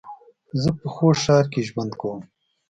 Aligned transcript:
زه 0.61 0.69
په 0.79 0.87
خوست 0.93 1.21
ښار 1.23 1.45
کې 1.51 1.61
ژوند 1.67 1.91
کوم 2.01 2.19